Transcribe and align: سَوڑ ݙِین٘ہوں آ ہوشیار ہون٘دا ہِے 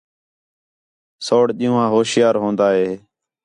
سَوڑ 1.25 1.45
ݙِین٘ہوں 1.57 1.79
آ 1.83 1.85
ہوشیار 1.93 2.35
ہون٘دا 2.41 2.67
ہِے 2.77 2.87